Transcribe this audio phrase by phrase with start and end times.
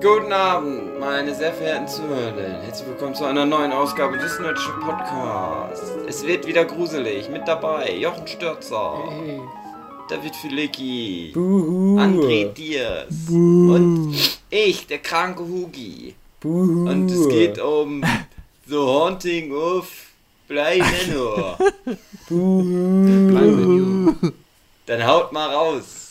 [0.00, 2.62] Guten Abend, meine sehr verehrten Zuhörer.
[2.62, 5.90] Herzlich willkommen zu einer neuen Ausgabe des Nerdische Podcasts.
[6.06, 7.28] Es wird wieder gruselig.
[7.28, 9.40] Mit dabei Jochen Stürzer, Hey.
[10.08, 11.98] David Filicki, Buhu.
[11.98, 13.74] André Diers Buhu.
[13.74, 14.14] und
[14.50, 16.14] ich, der kranke Hugi.
[16.40, 16.88] Buhu.
[16.88, 18.02] Und es geht um
[18.66, 19.88] The Haunting of
[20.48, 21.58] Bly Manor.
[24.86, 26.07] Dann haut mal raus.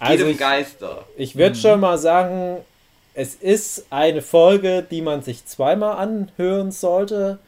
[0.00, 1.04] geht Also um ich- Geister.
[1.16, 2.58] Ich würde schon mal sagen,
[3.14, 7.38] es ist eine Folge, die man sich zweimal anhören sollte.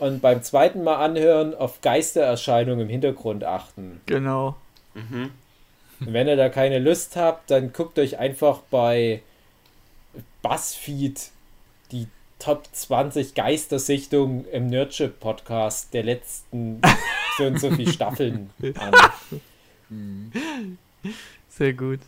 [0.00, 4.00] Und beim zweiten Mal anhören auf Geistererscheinungen im Hintergrund achten.
[4.06, 4.56] Genau.
[4.94, 5.30] Mhm.
[6.00, 9.22] Und wenn ihr da keine Lust habt, dann guckt euch einfach bei
[10.42, 11.30] BuzzFeed
[11.92, 12.08] die
[12.40, 16.82] Top 20 Geistersichtungen im Nerdship Podcast der letzten
[17.38, 18.92] so und so viele Staffeln an.
[21.56, 22.00] Sehr gut.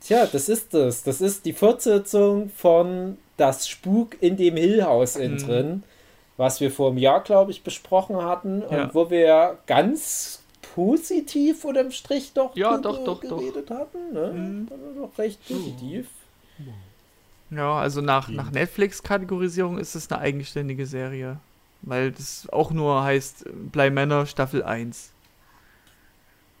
[0.00, 1.02] Tja, das ist es.
[1.02, 5.46] Das ist die Fortsetzung von Das Spuk in dem Hillhaus innen Mhm.
[5.46, 5.82] drin,
[6.36, 8.84] was wir vor einem Jahr, glaube ich, besprochen hatten Ja.
[8.84, 10.42] und wo wir ganz
[10.74, 13.38] positiv unterm Strich doch Ja, doch, doch, doch.
[13.38, 14.12] geredet hatten.
[14.12, 14.32] Ne?
[14.32, 14.68] Mhm.
[15.00, 16.08] Doch recht positiv.
[17.50, 21.38] Ja, also nach, nach Netflix-Kategorisierung ist es eine eigenständige Serie.
[21.82, 25.11] Weil das auch nur heißt Blei Männer Staffel 1.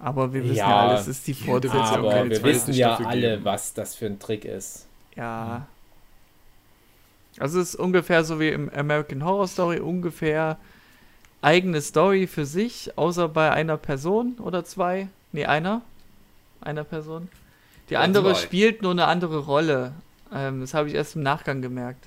[0.02, 1.80] Aber wir wissen ja, Ja, alles ist die Fortsetzung.
[1.80, 3.44] Aber wir wissen ja Staffel alle, geben.
[3.44, 4.86] was das für ein Trick ist.
[5.14, 5.66] Ja.
[7.38, 10.58] Also es ist ungefähr so wie im American Horror Story, ungefähr
[11.40, 15.08] eigene Story für sich, außer bei einer Person oder zwei.
[15.30, 15.82] Nee, einer.
[16.60, 17.28] Einer Person.
[17.88, 19.92] Die andere spielt nur eine andere Rolle.
[20.34, 22.04] Ähm, das habe ich erst im Nachgang gemerkt.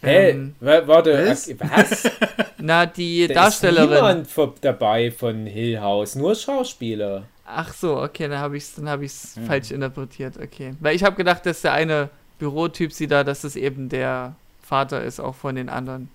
[0.00, 1.48] Hey, Ähm, wa- warte, was?
[1.58, 2.10] was?
[2.58, 4.22] na, die Da Darstellerin.
[4.22, 7.24] Ist niemand dabei von Hill House, nur Schauspieler.
[7.44, 10.74] Ach so, okay, dann habe ich es dann hab ich's falsch interpretiert, okay.
[10.80, 15.02] Weil ich habe gedacht, dass der eine Bürotyp sie da, dass das eben der Vater
[15.02, 16.08] ist, auch von den anderen.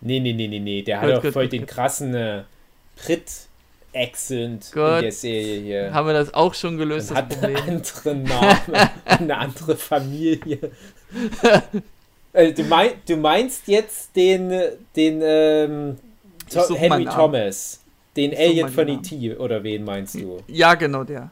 [0.00, 0.82] Nee, nee, nee, nee, nee.
[0.82, 1.68] Der Gut, hat doch voll gut, den gut.
[1.70, 2.42] krassen äh,
[2.96, 5.02] Brit-Accent in Gut.
[5.02, 5.94] der Serie hier.
[5.94, 7.74] Haben wir das auch schon gelöst, Und das hat einen Problem?
[7.76, 10.58] anderen Namen, eine andere Familie.
[12.38, 14.50] äh, du, mein, du meinst jetzt den,
[14.94, 15.98] den ähm,
[16.50, 17.04] To Henry.
[17.04, 17.80] Thomas,
[18.16, 19.36] den Alien von E.T.
[19.36, 20.42] oder wen meinst du?
[20.46, 21.30] Ja, genau der.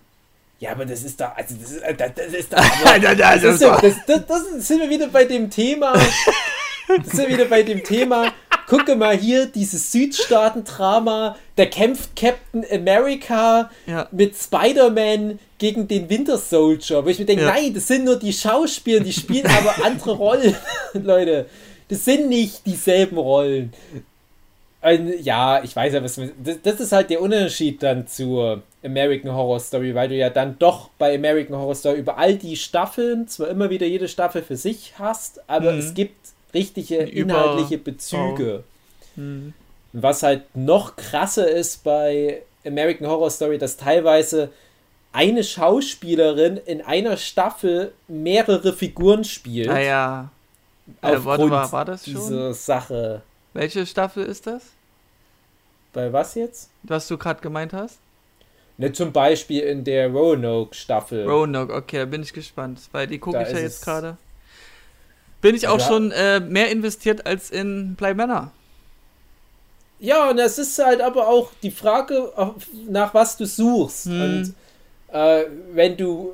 [0.59, 3.71] Ja, aber das ist doch, also das ist, das, das ist doch, das, ist so.
[3.71, 5.93] das, das, das sind wir wieder bei dem Thema,
[6.89, 8.33] das sind wir wieder bei dem Thema,
[8.69, 14.09] gucke mal hier, dieses Südstaaten-Drama, da kämpft Captain America Ja.
[14.11, 17.51] mit Spider-Man gegen den Winter Soldier, wo ich mir denke, Ja.
[17.53, 20.55] nein, das sind nur die Schauspieler, die spielen aber andere Rollen,
[20.95, 21.47] Leute.
[21.89, 23.73] Das sind nicht dieselben Rollen.
[24.83, 29.33] Ein, ja, ich weiß ja, was das, das ist halt der Unterschied dann zur American
[29.35, 33.27] Horror Story, weil du ja dann doch bei American Horror Story über all die Staffeln
[33.27, 35.79] zwar immer wieder jede Staffel für sich hast, aber Mhm.
[35.79, 36.15] es gibt
[36.57, 38.65] richtige inhaltliche Bezüge.
[39.15, 39.53] Hm.
[39.93, 44.51] Und Was halt noch krasser ist bei American Horror Story, dass teilweise
[45.13, 49.69] eine Schauspielerin in einer Staffel mehrere Figuren spielt.
[49.69, 50.31] Ah ja.
[51.01, 52.15] Äh, warte mal, war das schon?
[52.15, 53.23] Diese Sache.
[53.55, 54.63] Welche Staffel ist das?
[55.93, 56.69] Bei was jetzt?
[56.83, 57.99] Was du gerade gemeint hast?
[58.77, 61.27] Ne, zum Beispiel in der Roanoke-Staffel.
[61.27, 64.19] Roanoke, okay, da bin ich gespannt, weil die gucke ich ja jetzt gerade.
[65.47, 65.87] Bin ich auch Ja.
[65.87, 68.51] schon äh, mehr investiert als in Blei Männer.
[70.01, 72.33] Ja, und es ist halt aber auch die Frage,
[72.89, 74.07] nach was du suchst.
[74.07, 74.21] Hm.
[74.21, 74.55] Und
[75.17, 76.33] äh, wenn du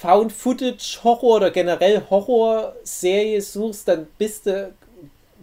[0.00, 4.72] Found-Footage-Horror oder generell Horror-Serie suchst, dann bist du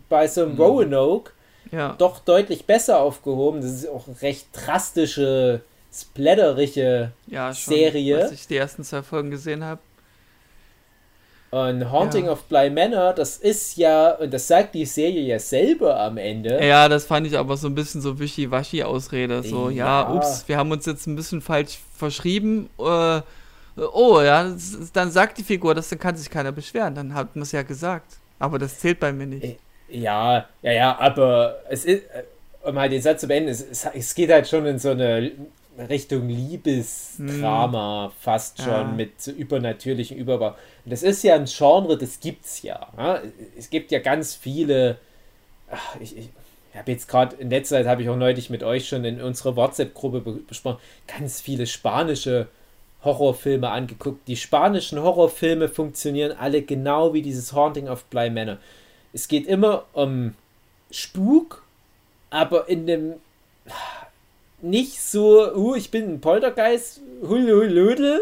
[0.09, 0.61] bei so einem Hm.
[0.61, 1.31] Roanoke
[1.72, 1.94] Ja.
[1.97, 3.61] doch deutlich besser aufgehoben.
[3.61, 5.61] Das ist auch recht drastische,
[5.94, 7.73] splatterige Ja, schon.
[7.75, 8.22] Serie.
[8.23, 9.79] Als ich die ersten zwei Folgen gesehen habe.
[11.53, 12.31] Und Haunting Ja.
[12.31, 16.59] of Bly Manor, das ist ja, und das sagt die Serie ja selber am Ende.
[16.66, 19.44] Ja, das fand ich aber so ein bisschen so wischiwaschi-Ausrede.
[19.44, 20.02] So, ja.
[20.02, 20.11] Ja.
[20.16, 22.72] ups, wir haben uns jetzt ein bisschen falsch verschrieben.
[22.79, 23.22] Äh,
[23.78, 24.52] oh, ja,
[24.94, 26.96] dann sagt die Figur das, dann kann sich keiner beschweren.
[26.96, 28.14] Dann hat man es ja gesagt.
[28.40, 29.59] Aber das zählt bei mir nicht.
[29.90, 32.23] Ja, ja, ja, aber es ist, äh,
[32.64, 35.32] um mal den Satz zu beenden, es, es geht halt schon in so eine
[35.78, 38.84] Richtung Liebesdrama fast schon Ja.
[38.84, 40.49] mit übernatürlichen Überbau.
[40.85, 42.87] Und das ist ja ein Genre, das gibt's ja.
[42.97, 43.22] ja?
[43.58, 44.97] Es gibt ja ganz viele.
[45.72, 46.29] Ach, ich, ich
[46.75, 49.55] habe jetzt gerade in letzter Zeit habe ich auch neulich mit euch schon in unserer
[49.55, 52.47] WhatsApp-Gruppe be besprochen, ganz viele spanische
[53.03, 54.28] Horrorfilme angeguckt.
[54.28, 58.58] Die spanischen Horrorfilme funktionieren alle genau wie dieses Haunting of Bly Manor.
[59.11, 60.35] Es geht immer um
[60.90, 61.64] Spuk,
[62.29, 63.14] aber in dem
[64.64, 68.22] nicht so, uh, ich bin ein Poltergeist, hullulödel,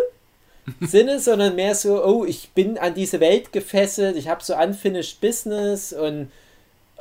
[0.80, 5.22] Sinne, sondern mehr so, oh, ich bin an diese Welt gefesselt, ich habe so unfinished
[5.22, 6.32] business und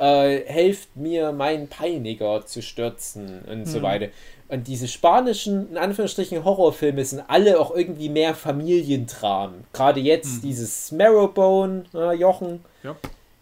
[0.01, 3.67] äh, helft mir, meinen Peiniger zu stürzen und mhm.
[3.67, 4.09] so weiter.
[4.49, 9.65] Und diese spanischen, in Anführungsstrichen, Horrorfilme sind alle auch irgendwie mehr Familiendramen.
[9.73, 10.49] Gerade jetzt mhm.
[10.49, 12.97] dieses Marrowbone, äh, Jochen, ja.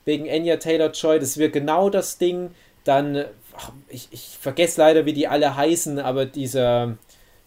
[0.04, 2.50] wegen Anya Taylor-Joy, das wird genau das Ding.
[2.84, 3.24] Dann,
[3.88, 6.96] ich, ich vergesse leider, wie die alle heißen, aber dieser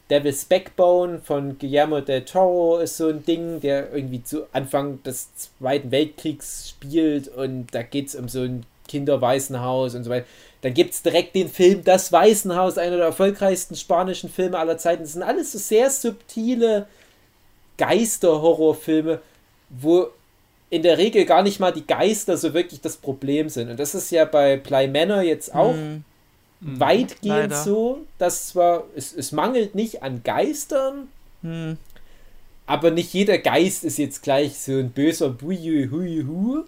[0.09, 5.33] Devil's Backbone von Guillermo del Toro ist so ein Ding, der irgendwie zu Anfang des
[5.35, 10.25] Zweiten Weltkriegs spielt und da geht es um so ein Kinderwaisenhaus und so weiter.
[10.61, 15.03] Dann gibt es direkt den Film Das Waisenhaus, einer der erfolgreichsten spanischen Filme aller Zeiten.
[15.03, 16.87] Das sind alles so sehr subtile
[17.77, 19.21] Geister-Horrorfilme,
[19.69, 20.09] wo
[20.71, 23.69] in der Regel gar nicht mal die Geister so wirklich das Problem sind.
[23.69, 26.03] Und das ist ja bei Bly Manor jetzt auch mm.
[26.61, 27.63] weitgehend Leider.
[27.63, 31.09] so, dass zwar es, es mangelt nicht an Geistern,
[31.41, 31.73] mm.
[32.65, 36.63] aber nicht jeder Geist ist jetzt gleich so ein böser Bui Hui Hu.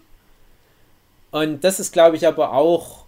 [1.30, 3.06] Und das ist, glaube ich, aber auch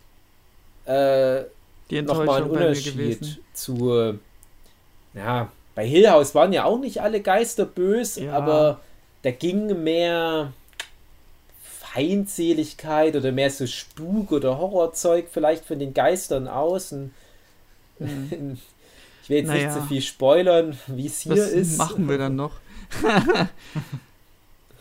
[0.86, 1.42] äh,
[1.90, 4.18] nochmal ein Unterschied zu.
[5.12, 8.32] Ja, bei Hill House waren ja auch nicht alle Geister böse, ja.
[8.32, 8.80] aber
[9.22, 10.54] da ging mehr
[11.96, 16.92] Feindseligkeit oder mehr so Spuk- oder Horrorzeug vielleicht von den Geistern aus.
[16.92, 17.12] Und
[17.98, 18.58] hm.
[19.22, 19.64] ich will jetzt naja.
[19.64, 21.78] nicht zu so viel spoilern, wie es hier Was ist.
[21.78, 22.52] machen wir dann noch?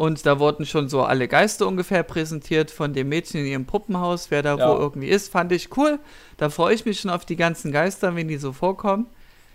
[0.00, 4.30] Und da wurden schon so alle Geister ungefähr präsentiert von dem Mädchen in ihrem Puppenhaus,
[4.30, 4.68] wer da ja.
[4.68, 5.30] wo irgendwie ist.
[5.30, 5.98] Fand ich cool.
[6.38, 9.06] Da freue ich mich schon auf die ganzen Geister, wenn die so vorkommen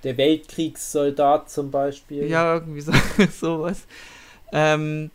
[0.06, 2.27] der Weltkriegssoldat zum Beispiel.
[2.27, 2.94] Ja, irgendwie so,
[3.31, 3.86] sowas.
[4.53, 5.09] Ähm,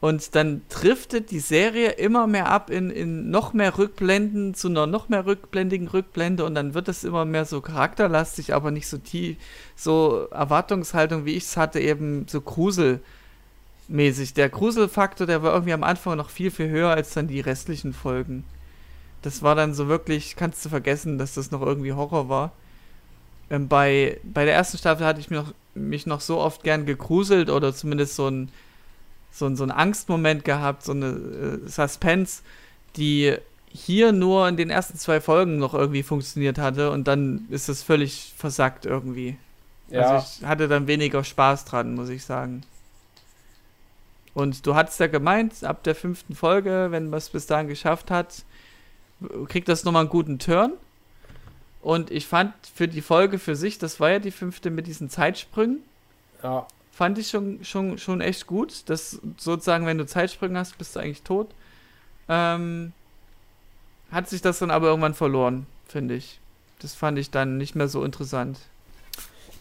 [0.00, 4.86] und dann driftet die Serie immer mehr ab in, in noch mehr Rückblenden zu einer
[4.86, 8.98] noch mehr rückblendigen Rückblende und dann wird es immer mehr so charakterlastig, aber nicht so
[8.98, 9.38] tief,
[9.74, 12.42] so Erwartungshaltung, wie ich es hatte, eben so
[13.86, 14.34] gruselmäßig.
[14.34, 17.92] Der Gruselfaktor, der war irgendwie am Anfang noch viel, viel höher als dann die restlichen
[17.92, 18.44] Folgen.
[19.22, 22.52] Das war dann so wirklich, kannst du vergessen, dass das noch irgendwie Horror war.
[23.50, 26.86] Ähm, bei, bei der ersten Staffel hatte ich mich noch, mich noch so oft gern
[26.86, 28.50] gegruselt oder zumindest so ein,
[29.30, 32.42] so ein, so ein Angstmoment gehabt, so eine äh, Suspense,
[32.96, 33.36] die
[33.68, 37.82] hier nur in den ersten zwei Folgen noch irgendwie funktioniert hatte und dann ist es
[37.82, 39.36] völlig versackt irgendwie.
[39.90, 40.16] Ja.
[40.16, 42.62] Also ich hatte dann weniger Spaß dran, muss ich sagen.
[44.36, 48.10] Und du hattest ja gemeint, ab der fünften Folge, wenn man es bis dahin geschafft
[48.10, 48.44] hat,
[49.48, 50.74] kriegt das nochmal einen guten Turn.
[51.80, 55.08] Und ich fand für die Folge für sich, das war ja die fünfte mit diesen
[55.08, 55.78] Zeitsprüngen.
[56.42, 56.66] Ja.
[56.92, 58.90] Fand ich schon, schon, schon echt gut.
[58.90, 61.48] dass sozusagen, wenn du Zeitsprünge hast, bist du eigentlich tot.
[62.28, 62.92] Ähm,
[64.12, 66.40] hat sich das dann aber irgendwann verloren, finde ich.
[66.80, 68.58] Das fand ich dann nicht mehr so interessant.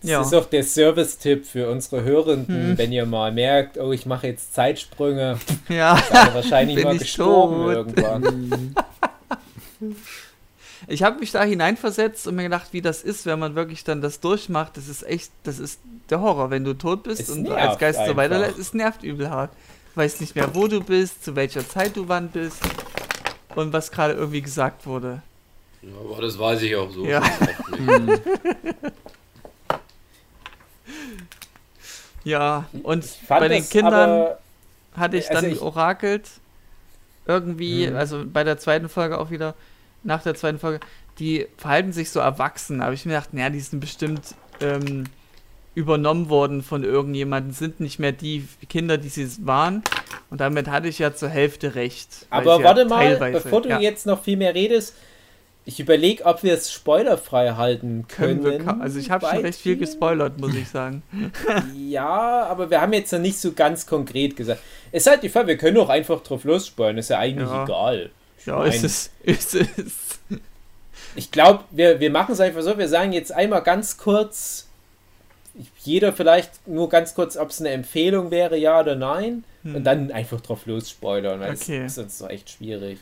[0.06, 0.22] Das ja.
[0.22, 2.78] ist auch der Service-Tipp für unsere Hörenden, hm.
[2.78, 5.40] wenn ihr mal merkt, oh, ich mache jetzt Zeitsprünge.
[5.68, 5.98] Ja.
[5.98, 7.74] Ist wahrscheinlich mal gestorben tot.
[7.74, 8.76] irgendwann.
[10.88, 14.02] ich habe mich da hineinversetzt und mir gedacht, wie das ist, wenn man wirklich dann
[14.02, 14.78] das durchmacht.
[14.78, 15.80] Das ist echt, das ist
[16.12, 18.12] der Horror, wenn du tot bist es und als Geist einfach.
[18.12, 18.60] so weiterlässt.
[18.60, 19.50] Es nervt übel hart.
[19.96, 22.60] Weiß nicht mehr, wo du bist, zu welcher Zeit du wann bist
[23.56, 25.24] und was gerade irgendwie gesagt wurde.
[25.82, 27.06] Ja, aber das weiß ich auch so.
[27.06, 27.24] Ja.
[32.24, 34.36] ja, und bei den Kindern
[34.96, 36.30] hatte ich also dann ich, orakelt.
[37.28, 37.96] Irgendwie, mhm.
[37.96, 39.56] also bei der zweiten Folge auch wieder,
[40.04, 40.80] nach der zweiten Folge,
[41.20, 42.82] die verhalten sich so erwachsen.
[42.82, 45.06] Aber ich mir gedacht, naja, die sind bestimmt ähm,
[45.74, 49.84] übernommen worden von irgendjemandem, sind nicht mehr die Kinder, die sie waren.
[50.30, 52.26] Und damit hatte ich ja zur Hälfte recht.
[52.30, 53.80] Aber warte ja mal, bevor du ja.
[53.80, 54.96] jetzt noch viel mehr redest,
[55.68, 58.44] ich überlege, ob wir es spoilerfrei halten können.
[58.44, 61.02] können wir, also ich habe schon recht viel gespoilert, muss ich sagen.
[61.76, 64.62] ja, aber wir haben jetzt noch nicht so ganz konkret gesagt.
[64.92, 67.64] Es ist halt die Frage, wir können auch einfach drauf losspoilern, ist ja eigentlich ja.
[67.64, 68.12] egal.
[68.46, 69.12] Ja, ist es.
[69.24, 70.20] Ist es.
[71.16, 74.68] Ich glaube, wir, wir machen es einfach so, wir sagen jetzt einmal ganz kurz,
[75.82, 79.46] jeder vielleicht nur ganz kurz, ob es eine Empfehlung wäre, ja oder nein.
[79.64, 79.76] Hm.
[79.76, 81.78] Und dann einfach drauf los spoilern, weil okay.
[81.78, 83.00] es ist sonst so echt schwierig.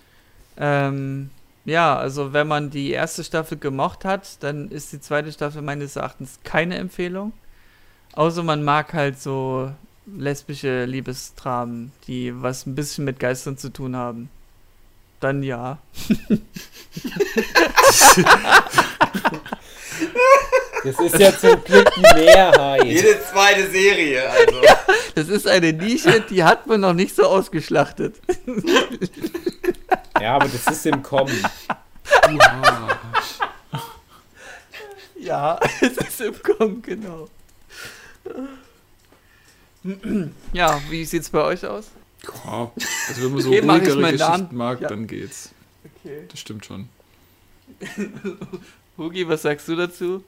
[0.58, 1.30] Ähm,
[1.66, 5.96] ja, also wenn man die erste Staffel gemocht hat, dann ist die zweite Staffel meines
[5.96, 7.32] Erachtens keine Empfehlung.
[8.14, 9.72] Außer man mag halt so
[10.06, 14.30] lesbische Liebestramen, die was ein bisschen mit Geistern zu tun haben.
[15.20, 15.80] Dann ja.
[20.84, 22.84] Das ist ja zum Glück die Mehrheit.
[22.84, 24.62] Jede zweite Serie, also.
[25.16, 28.16] Das ist eine Nische, die hat man noch nicht so ausgeschlachtet.
[30.24, 31.38] Ja, aber das ist im Kommen.
[35.20, 37.28] Ja, es ist im Kommen, genau.
[40.54, 41.92] Ja, wie sieht's bei euch aus?
[42.46, 42.72] Ja,
[43.10, 44.34] also wenn man so Okay, ruhigere meinen Namen.
[44.36, 44.88] Geschichten mag, Ja.
[44.88, 45.50] dann geht's.
[45.98, 46.26] Okay.
[46.30, 46.88] Das stimmt schon.
[48.98, 50.24] Hugi, was sagst du dazu?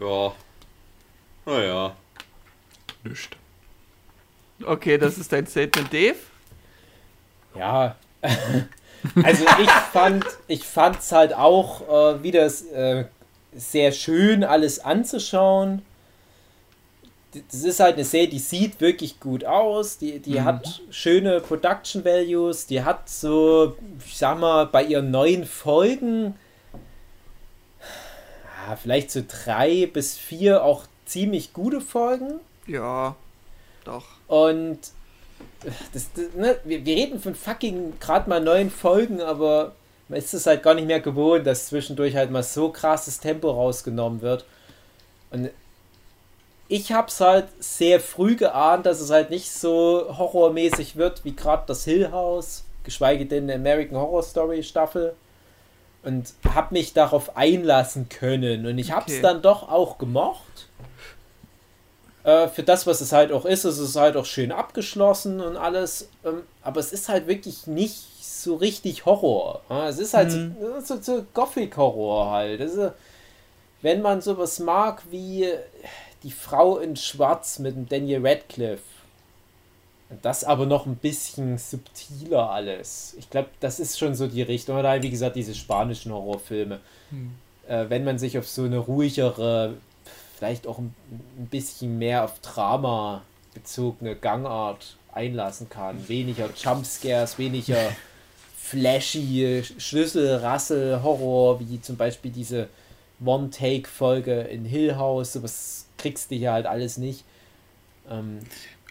[0.00, 0.32] Ja.
[1.44, 1.94] Naja.
[3.02, 3.36] Nicht.
[4.64, 6.16] Okay, das ist dein Statement, Dave.
[7.56, 7.96] Ja.
[9.22, 11.82] Also ich fand, ich fand's halt auch
[12.16, 13.04] äh, wieder äh,
[13.54, 15.82] sehr schön, alles anzuschauen.
[17.50, 20.44] Das ist halt eine Serie, die sieht wirklich gut aus, die, die Mhm.
[20.44, 26.34] hat schöne Production Values, die hat so, ich sag mal, bei ihren neuen Folgen
[28.66, 32.40] ja, vielleicht so drei bis vier auch ziemlich gute Folgen.
[32.66, 33.16] Ja,
[33.84, 34.04] doch.
[34.28, 34.78] Und
[35.92, 39.74] das, das, ne, wir, wir reden von fucking gerade mal neun Folgen, aber
[40.08, 43.50] man ist es halt gar nicht mehr gewohnt, dass zwischendurch halt mal so krasses Tempo
[43.50, 44.44] rausgenommen wird.
[45.30, 45.50] Und
[46.68, 51.64] ich hab's halt sehr früh geahnt, dass es halt nicht so horrormäßig wird wie gerade
[51.66, 55.14] das Hill House, geschweige denn eine American Horror Story Staffel.
[56.02, 58.66] Und hab mich darauf einlassen können.
[58.66, 59.22] Und ich hab's Okay.
[59.22, 60.68] dann doch auch gemocht.
[62.24, 65.56] Äh, für das, was es halt auch ist, es ist halt auch schön abgeschlossen und
[65.56, 66.08] alles.
[66.24, 69.60] Ähm, aber es ist halt wirklich nicht so richtig Horror.
[69.70, 70.56] Ja, es ist halt Mhm.
[70.84, 72.60] so, so, so Gothic-Horror halt.
[72.60, 72.78] Ist,
[73.82, 75.48] wenn man sowas mag wie
[76.22, 78.82] die Frau in Schwarz mit dem Daniel Radcliffe.
[80.22, 83.14] Das aber noch ein bisschen subtiler alles.
[83.18, 84.78] Ich glaube, das ist schon so die Richtung.
[84.78, 86.80] Oder wie gesagt, diese spanischen Horrorfilme.
[87.68, 89.74] Äh, wenn man sich auf so eine ruhigere,
[90.44, 90.94] vielleicht auch ein,
[91.38, 93.22] ein bisschen mehr auf Drama
[93.54, 96.06] bezogene Gangart einlassen kann.
[96.08, 97.78] Weniger Jumpscares, weniger
[98.58, 102.68] flashy Schlüsselrassel Horror, wie zum Beispiel diese
[103.24, 105.32] One-Take-Folge in Hill House.
[105.32, 107.24] Sowas kriegst du hier halt alles nicht.
[108.10, 108.40] Ähm,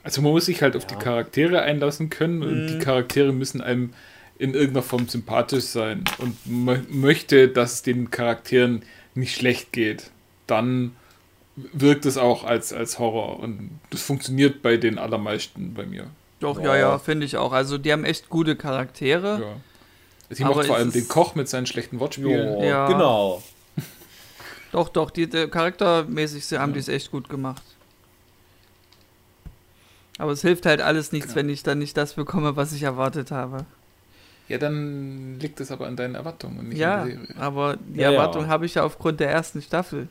[0.03, 0.89] Also man muss sich halt auf Ja.
[0.98, 2.67] die Charaktere einlassen können und Mhm.
[2.67, 3.93] die Charaktere müssen einem
[4.39, 8.81] in irgendeiner Form sympathisch sein und mö- möchte, dass es den Charakteren
[9.13, 10.10] nicht schlecht geht.
[10.48, 10.95] Dann
[11.55, 16.07] wirkt es auch als, als Horror und das funktioniert bei den allermeisten bei mir.
[16.39, 16.74] Doch, Ja.
[16.74, 17.51] ja, ja, finde ich auch.
[17.53, 19.39] Also die haben echt gute Charaktere.
[19.41, 19.55] Ja.
[20.36, 22.60] Sie macht vor allem den Koch mit seinen schlechten Wortspielen.
[22.60, 22.88] ja, Ja.
[22.88, 23.43] genau.
[24.72, 27.62] Doch, doch, die, die charaktermäßig sie- haben die es echt gut gemacht.
[30.17, 31.38] Aber es hilft halt alles nichts, Genau.
[31.39, 33.65] wenn ich dann nicht das bekomme, was ich erwartet habe.
[34.48, 37.36] Ja, dann liegt es aber an deinen Erwartungen und nicht Ja, an der Serie.
[37.41, 38.17] aber die Ja, ja.
[38.17, 40.07] Erwartung habe ich ja aufgrund der ersten Staffel.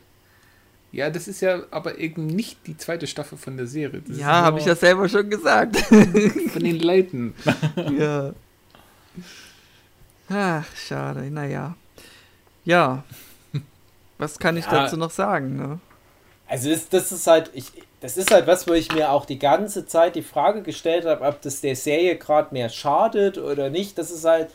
[0.92, 4.02] Ja, das ist ja aber eben nicht die zweite Staffel von der Serie.
[4.06, 5.76] Das ja, habe ich ja selber schon gesagt.
[6.48, 7.34] Von den Leuten.
[7.98, 8.34] ja.
[10.28, 11.76] Ach, schade, naja.
[12.64, 13.04] Ja.
[14.18, 14.84] Was kann ich Ja.
[14.84, 15.80] dazu noch sagen, ne?
[16.46, 19.38] Also ist, das ist halt, ich, das ist halt was, wo ich mir auch die
[19.38, 23.96] ganze Zeit die Frage gestellt habe, ob das der Serie gerade mehr schadet oder nicht.
[23.96, 24.50] Das ist halt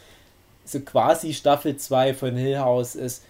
[0.65, 3.23] so quasi Staffel 2 von Hill House ist.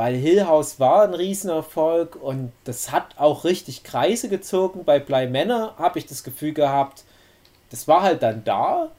[0.00, 4.86] Weil Hill House war ein Riesenerfolg und das hat auch richtig Kreise gezogen.
[4.86, 7.04] Bei Bly Manor habe ich das Gefühl gehabt,
[7.70, 8.90] das war halt dann da.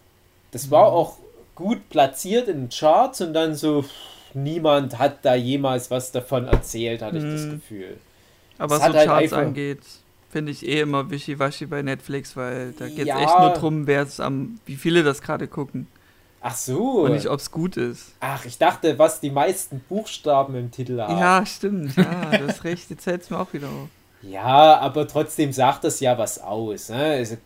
[0.52, 1.18] Das war auch
[1.56, 3.90] gut platziert in den Charts und dann so, pff,
[4.36, 7.50] niemand hat da jemals was davon erzählt, hatte ich das Mhm.
[7.50, 7.98] Gefühl.
[8.60, 9.80] Aber Es was so halt Charts angeht,
[10.30, 13.16] finde ich eh immer wischiwaschi bei Netflix, weil da geht es Ja.
[13.16, 15.88] echt nur drum, wer es am, wie viele das gerade gucken
[16.42, 17.02] Ach so.
[17.02, 18.14] und nicht, ob es gut ist.
[18.20, 21.18] Ach, ich dachte, was die meisten Buchstaben im Titel haben.
[21.18, 23.90] Ja, stimmt, ja, das ist recht, jetzt fällt es mir auch wieder auf.
[24.24, 26.90] Ja, aber trotzdem sagt das ja was aus.
[26.90, 27.04] Ne?
[27.04, 27.38] Also,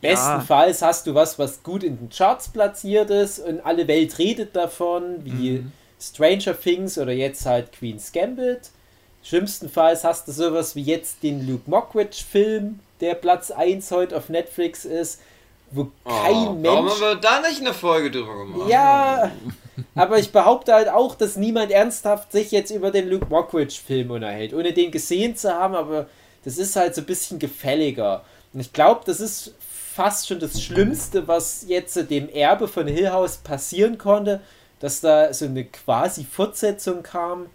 [0.00, 4.54] bestenfalls hast du was, was gut in den Charts platziert ist und alle Welt redet
[4.54, 5.64] davon, wie
[6.00, 8.70] Stranger Things oder jetzt halt Queen's Gambit.
[9.22, 14.84] Schlimmstenfalls hast du sowas wie jetzt den Luke Mockridge-Film, der Platz 1 heute auf Netflix
[14.84, 15.20] ist,
[15.70, 18.68] wo kein Oh, Warum Mensch haben wir da nicht eine Folge drüber gemacht?
[18.68, 19.30] Ja,
[19.94, 24.54] aber ich behaupte halt auch, dass niemand ernsthaft sich jetzt über den Luke Mockridge-Film unterhält,
[24.54, 26.08] ohne den gesehen zu haben, aber
[26.44, 28.24] das ist halt so ein bisschen gefälliger.
[28.52, 29.54] Und ich glaube, das ist
[29.94, 34.40] fast schon das Schlimmste, was jetzt dem Erbe von Hill House passieren konnte,
[34.80, 37.46] dass da so eine quasi Fortsetzung kam,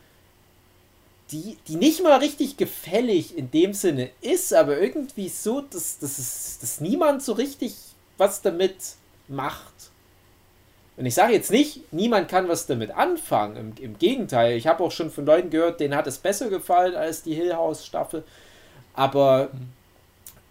[1.32, 6.20] die, die nicht mal richtig gefällig in dem Sinne ist, aber irgendwie so, dass, dass,
[6.20, 7.76] es, dass niemand so richtig
[8.24, 8.78] was damit
[9.28, 9.74] macht.
[10.96, 13.58] Und ich sage jetzt nicht, niemand kann was damit anfangen.
[13.58, 16.96] Im, im Gegenteil, ich habe auch schon von Leuten gehört, denen hat es besser gefallen
[16.96, 18.24] als die Hill House Staffel.
[18.94, 19.50] Aber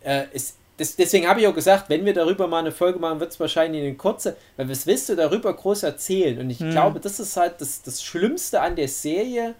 [0.02, 3.20] äh, es, das, deswegen habe ich auch gesagt, wenn wir darüber mal eine Folge machen,
[3.20, 6.38] wird es wahrscheinlich eine kurze, weil was willst du darüber groß erzählen?
[6.40, 6.72] Und ich hm.
[6.72, 9.54] glaube, das ist halt das, das Schlimmste an der Serie.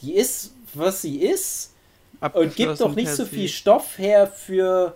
[0.00, 1.74] Die ist, was sie ist
[2.32, 4.94] und gibt doch nicht so viel Stoff her für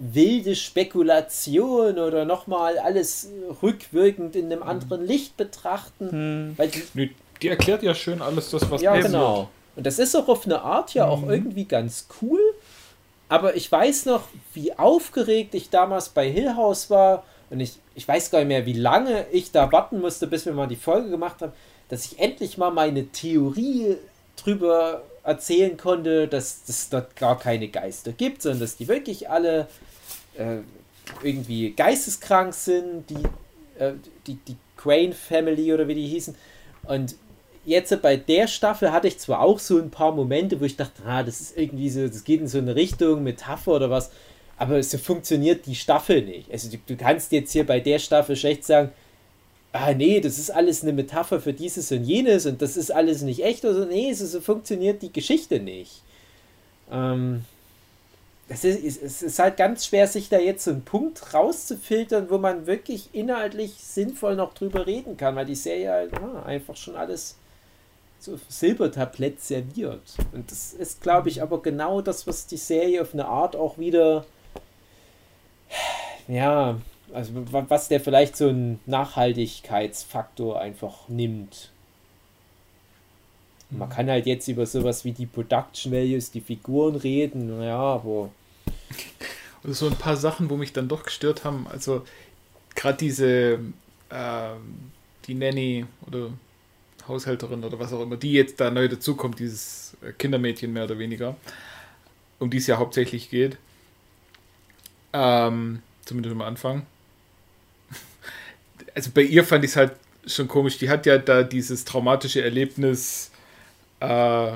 [0.00, 3.28] wilde Spekulation oder nochmal alles
[3.62, 4.68] rückwirkend in einem hm.
[4.68, 6.10] anderen Licht betrachten.
[6.10, 6.54] Hm.
[6.56, 9.36] Weil die, die, erklärt ja schön alles das, was Ja, genau.
[9.36, 9.48] Wird.
[9.76, 11.30] Und das ist auch auf eine Art ja auch hm.
[11.30, 12.40] irgendwie ganz cool.
[13.28, 14.22] Aber ich weiß noch,
[14.54, 17.24] wie aufgeregt ich damals bei Hill House war.
[17.50, 20.52] Und ich, ich weiß gar nicht mehr, wie lange ich da warten musste, bis wir
[20.54, 21.52] mal die Folge gemacht haben,
[21.88, 23.96] dass ich endlich mal meine Theorie
[24.36, 29.68] drüber erzählen konnte, dass es dort gar keine Geister gibt, sondern dass die wirklich alle
[30.36, 30.58] äh,
[31.22, 33.22] irgendwie geisteskrank sind, die,
[33.78, 33.92] äh,
[34.26, 36.34] die, die Crane Family oder wie die hießen.
[36.84, 37.16] Und
[37.64, 41.02] jetzt bei der Staffel hatte ich zwar auch so ein paar Momente, wo ich dachte,
[41.04, 44.10] ah, das ist irgendwie so, das geht in so eine Richtung, Metapher oder was,
[44.56, 46.50] aber so funktioniert die Staffel nicht.
[46.50, 48.90] Also du, du kannst jetzt hier bei der Staffel schlecht sagen,
[49.72, 53.22] ah nee, das ist alles eine Metapher für dieses und jenes und das ist alles
[53.22, 53.84] nicht echt oder so.
[53.84, 56.02] Nee, so, so funktioniert die Geschichte nicht.
[56.90, 57.44] Ähm,
[58.48, 62.38] es ist, es ist halt ganz schwer, sich da jetzt so einen Punkt rauszufiltern, wo
[62.38, 66.96] man wirklich inhaltlich sinnvoll noch drüber reden kann, weil die Serie halt ah, einfach schon
[66.96, 67.36] alles
[68.18, 70.02] so Silbertablett serviert.
[70.32, 73.78] Und das ist, glaube ich, aber genau das, was die Serie auf eine Art auch
[73.78, 74.26] wieder,
[76.26, 76.76] ja,
[77.12, 81.70] also was der vielleicht so einen Nachhaltigkeitsfaktor einfach nimmt.
[83.70, 83.92] Man mhm.
[83.92, 88.30] kann halt jetzt über sowas wie die Production Values, die Figuren reden, naja, aber
[89.64, 91.66] oder so ein paar Sachen, wo mich dann doch gestört haben.
[91.68, 92.04] Also
[92.74, 93.60] gerade diese,
[94.08, 94.50] äh,
[95.26, 96.30] die Nanny oder
[97.06, 101.36] Haushälterin oder was auch immer, die jetzt da neu dazukommt, dieses Kindermädchen mehr oder weniger,
[102.38, 103.58] um die es ja hauptsächlich geht.
[105.12, 106.86] Ähm, zumindest am Anfang.
[108.94, 109.92] Also bei ihr fand ich es halt
[110.26, 110.78] schon komisch.
[110.78, 113.30] Die hat ja da dieses traumatische Erlebnis
[114.00, 114.52] äh,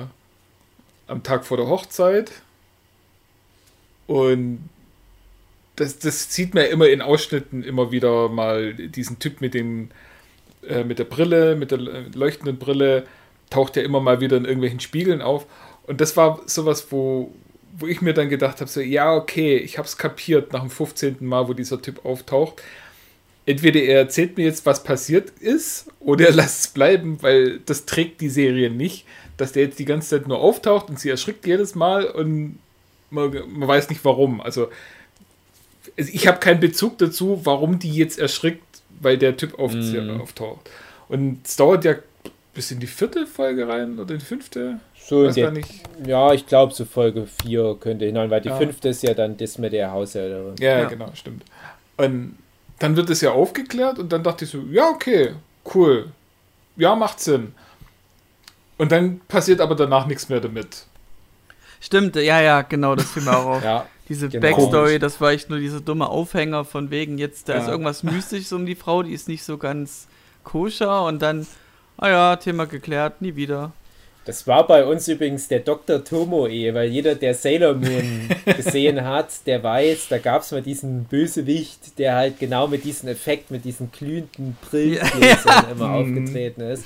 [1.07, 2.31] am Tag vor der Hochzeit
[4.07, 4.69] und
[5.75, 9.89] das, das sieht man ja immer in Ausschnitten immer wieder mal, diesen Typ mit dem,
[10.67, 13.05] äh, mit der Brille, mit der leuchtenden Brille,
[13.49, 15.45] taucht ja immer mal wieder in irgendwelchen Spiegeln auf.
[15.83, 17.31] Und das war sowas, wo,
[17.77, 20.69] wo ich mir dann gedacht habe, so, ja, okay, ich habe es kapiert nach dem
[20.69, 21.17] 15.
[21.19, 22.61] Mal, wo dieser Typ auftaucht.
[23.45, 27.85] Entweder er erzählt mir jetzt, was passiert ist, oder er lässt es bleiben, weil das
[27.85, 29.05] trägt die Serie nicht,
[29.37, 32.59] dass der jetzt die ganze Zeit nur auftaucht und sie erschrickt jedes Mal und
[33.09, 34.41] man, man weiß nicht warum.
[34.41, 34.69] Also
[35.95, 38.63] ich habe keinen Bezug dazu, warum die jetzt erschrickt,
[38.99, 40.21] weil der Typ auf, mm.
[40.21, 40.69] auftaucht.
[41.07, 41.95] Und es dauert ja
[42.53, 44.79] bis in die vierte Folge rein oder in die fünfte.
[44.97, 45.53] So der,
[46.05, 48.57] ja, ich glaube, so Folge 4 könnte hinein, weil die ja.
[48.57, 50.55] fünfte ist ja dann das mit der Haushälterin.
[50.59, 51.43] Ja, ja, genau, stimmt.
[51.97, 52.37] Und
[52.79, 55.35] dann wird es ja aufgeklärt und dann dachte ich so, ja, okay,
[55.73, 56.11] cool.
[56.75, 57.53] Ja, macht Sinn.
[58.77, 60.85] Und dann passiert aber danach nichts mehr damit.
[61.79, 63.63] Stimmt, ja, ja, genau, das fiel mir auch auf.
[63.63, 64.41] ja, diese genau.
[64.41, 67.61] Backstory, das war echt nur dieser dumme Aufhänger von wegen, jetzt, da ja.
[67.61, 70.07] ist irgendwas Mystisches um die Frau, die ist nicht so ganz
[70.43, 71.47] koscher und dann,
[71.97, 73.71] ah ja, Thema geklärt, nie wieder.
[74.25, 76.03] Das war bei uns übrigens der Dr.
[76.03, 81.03] Tomoe, weil jeder, der Sailor Moon gesehen hat, der weiß, da gab es mal diesen
[81.03, 85.67] Bösewicht, der halt genau mit diesem Effekt, mit diesen glühenden Brillengläsern ja.
[85.71, 85.93] immer mhm.
[85.93, 86.85] aufgetreten ist.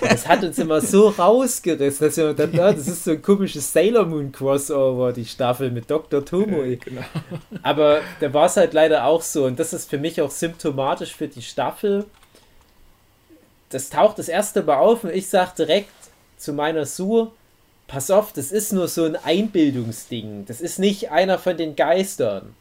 [0.00, 4.06] Das hat uns immer so rausgerissen, dass wir dann, das ist so ein komisches Sailor
[4.06, 6.24] Moon Crossover, die Staffel mit Dr.
[6.24, 6.76] Tomoe.
[6.76, 7.02] Genau.
[7.64, 11.12] Aber da war es halt leider auch so und das ist für mich auch symptomatisch
[11.12, 12.04] für die Staffel.
[13.70, 15.90] Das taucht das erste Mal auf und ich sage direkt,
[16.38, 17.30] zu meiner Sue,
[17.86, 20.44] pass auf, das ist nur so ein Einbildungsding.
[20.46, 22.54] Das ist nicht einer von den Geistern.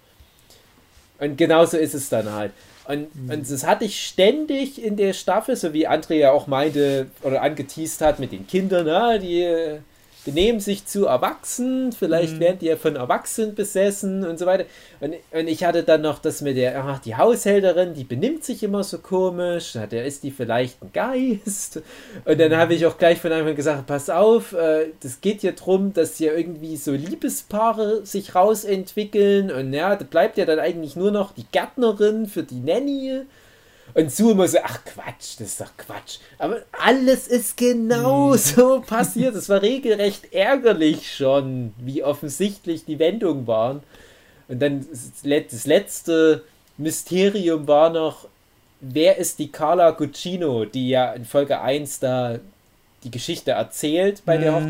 [1.19, 2.51] Und genauso ist es dann halt.
[2.85, 3.31] Und, mhm.
[3.31, 8.01] und das hatte ich ständig in der Staffel, so wie Andrea auch meinte oder angeteased
[8.01, 9.79] hat mit den Kindern, na, die,
[10.27, 12.39] benehmen sich zu erwachsen, vielleicht Mhm.
[12.41, 14.65] werden die ja von Erwachsenen besessen und so weiter.
[14.99, 18.61] Und, und ich hatte dann noch das mit der, ach, die Haushälterin, die benimmt sich
[18.61, 21.81] immer so komisch, hat der ist die vielleicht ein Geist.
[22.25, 25.41] Und dann habe ich auch gleich von Anfang an gesagt, pass auf, äh, das geht
[25.41, 30.59] hier drum, dass hier irgendwie so Liebespaare sich rausentwickeln und ja, da bleibt ja dann
[30.59, 33.21] eigentlich nur noch die Gärtnerin für die Nanny.
[33.93, 36.17] Und Sue immer so, ach Quatsch, das ist doch Quatsch.
[36.37, 39.33] Aber alles ist genau so passiert.
[39.35, 43.81] Es war regelrecht ärgerlich schon, wie offensichtlich die Wendungen waren.
[44.47, 46.43] Und dann das let- das letzte
[46.77, 48.27] Mysterium war noch,
[48.81, 52.37] wer ist die Carla Guccino, die ja in Folge 1 da
[53.03, 54.65] die Geschichte erzählt bei der Mhm.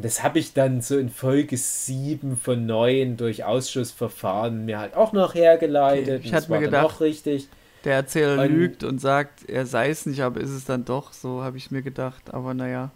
[0.00, 4.94] Und das habe ich dann so in Folge 7 von 9 durch Ausschussverfahren mir halt
[4.94, 6.20] auch noch hergeleitet.
[6.20, 7.48] Okay, ich hatte mir gedacht, auch richtig.
[7.84, 11.12] Der Erzähler Und- lügt und sagt, er sei es nicht, aber ist es dann doch.
[11.12, 12.32] So habe ich mir gedacht.
[12.32, 12.92] Aber naja.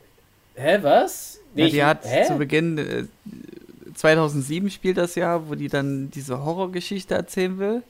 [0.54, 1.40] Hä, was?
[1.54, 2.24] Ja, Nee, die ich- hat hä?
[2.26, 3.04] zu Beginn, äh,
[3.94, 7.82] 2007 spielt das Jahr, wo die dann diese Horrorgeschichte erzählen will.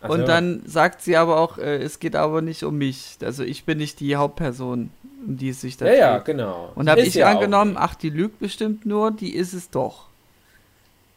[0.00, 0.08] So.
[0.14, 3.18] Und dann sagt sie aber auch, äh, es geht aber nicht um mich.
[3.22, 4.88] Also ich bin nicht die Hauptperson,
[5.26, 6.72] um die es sich da Ja, ja, genau.
[6.74, 10.08] Und habe ich ja angenommen, ach, die lügt bestimmt nur, die ist es doch.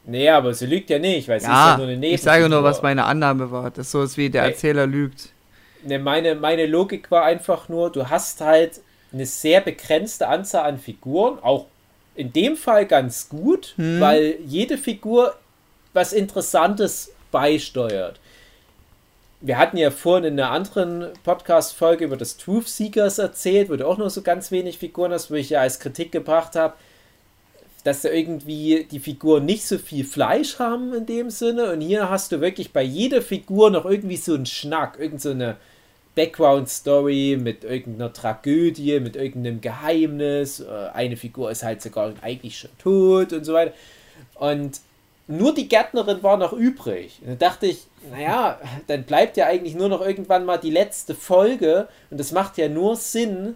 [0.04, 2.50] Nee, aber sie lügt ja nicht, weil sie ist ja Ja, nur eine ich sage
[2.50, 2.64] nur, Nebenfigur.
[2.64, 3.72] was meine Annahme war.
[3.72, 4.48] Das ist so ist wie der Nee.
[4.48, 5.36] Erzähler lügt.
[5.84, 8.82] Ne, meine, meine Logik war einfach nur, du hast halt
[9.14, 11.72] eine sehr begrenzte Anzahl an Figuren, auch
[12.16, 14.00] in dem Fall ganz gut, Hm.
[14.00, 15.40] weil jede Figur
[15.94, 18.21] was Interessantes beisteuert.
[19.44, 23.88] Wir hatten ja vorhin in einer anderen Podcast-Folge über das Truth Seekers erzählt, wo du
[23.88, 26.76] auch nur so ganz wenig Figuren hast, wo ich ja als Kritik gebracht habe,
[27.84, 31.72] dass da irgendwie die Figuren nicht so viel Fleisch haben in dem Sinne.
[31.72, 35.34] Und hier hast du wirklich bei jeder Figur noch irgendwie so einen Schnack, irgend so
[36.14, 40.60] Background-Story mit irgendeiner Tragödie, mit irgendeinem Geheimnis.
[40.60, 43.74] Äh, Eine Figur ist halt sogar eigentlich schon tot und so weiter.
[44.36, 44.82] Und
[45.32, 47.20] nur die Gärtnerin war noch übrig.
[47.22, 51.16] Und dann dachte ich, naja, dann bleibt ja eigentlich nur noch irgendwann mal die letzte
[51.16, 51.88] Folge.
[52.10, 53.56] Und das macht ja nur Sinn,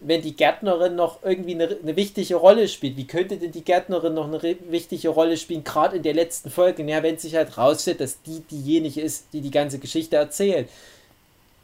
[0.00, 2.96] wenn die Gärtnerin noch irgendwie eine, eine wichtige Rolle spielt.
[2.96, 6.82] Wie könnte denn die Gärtnerin noch eine wichtige Rolle spielen, gerade in der letzten Folge?
[6.84, 10.68] Ja, wenn sich halt rausstellt, dass die diejenige ist, die die ganze Geschichte erzählt.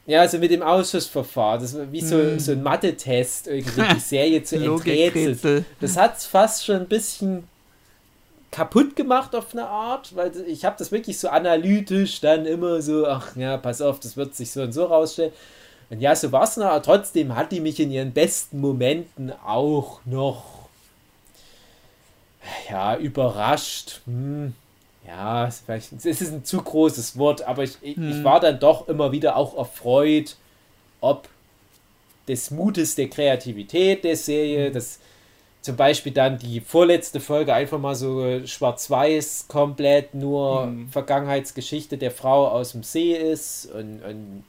[0.07, 2.39] Ja, also mit dem Ausschussverfahren, das war wie so, Hm.
[2.39, 5.65] so ein Mathe-Test, irgendwie die Serie zu enträtseln.
[5.79, 7.43] Das hat es fast schon ein bisschen
[8.51, 13.07] kaputt gemacht auf eine Art, weil ich habe das wirklich so analytisch dann immer so,
[13.07, 15.31] ach ja, pass auf, das wird sich so und so rausstellen.
[15.89, 19.31] Und ja, so war es noch, aber trotzdem hat die mich in ihren besten Momenten
[19.45, 20.43] auch noch,
[22.69, 24.01] ja, überrascht.
[24.05, 24.53] Hm.
[25.07, 28.23] Ja, vielleicht, es ist ein zu großes Wort, aber ich, ich, ich Hm.
[28.23, 30.35] war dann doch immer wieder auch erfreut,
[31.01, 31.27] ob
[32.27, 34.99] des Mutes der Kreativität der Serie, dass
[35.61, 40.89] zum Beispiel dann die vorletzte Folge einfach mal so schwarz-weiß komplett nur Mhm.
[40.89, 44.43] Vergangenheitsgeschichte der Frau aus dem See ist und, und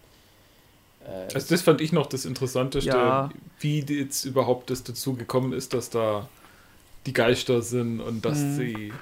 [1.07, 3.31] äh, Also das fand ich noch das Interessanteste, Ja.
[3.61, 6.29] wie jetzt überhaupt das dazu gekommen ist, dass da
[7.05, 8.57] die Geister sind und dass Mhm.
[8.57, 8.93] sie.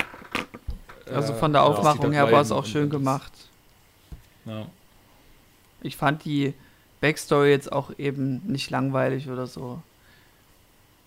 [1.07, 3.33] Also äh, von der Aufmachung her war es auch schön gemacht.
[4.47, 4.67] Ja.
[5.83, 6.55] Ich fand die
[7.01, 9.81] Backstory jetzt auch eben nicht langweilig oder so.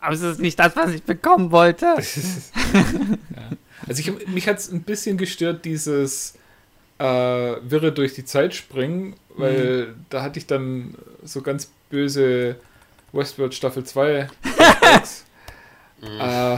[0.04, 1.86] Aber es ist nicht das, was ich bekommen wollte.
[1.96, 1.96] ja.
[3.88, 6.34] Also ich, mich hat es ein bisschen gestört, dieses
[7.00, 10.06] äh, Wirre durch die Zeit springen, weil Mhm.
[10.10, 12.58] da hatte ich dann so ganz böse
[13.14, 14.10] Westworld Staffel 2
[16.20, 16.58] äh,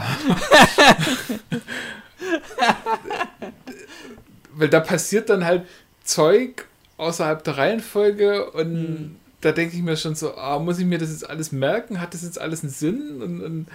[4.54, 5.66] weil da passiert dann halt
[6.04, 9.16] Zeug außerhalb der Reihenfolge und Mhm.
[9.46, 12.00] Da denke ich mir schon so, ah, muss ich mir das jetzt alles merken?
[12.00, 13.22] Hat das jetzt alles einen Sinn?
[13.22, 13.66] Und, und